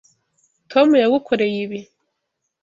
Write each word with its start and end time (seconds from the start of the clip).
Tom 0.71 0.87
yagukoreye 1.01 1.57
ibi? 1.65 1.79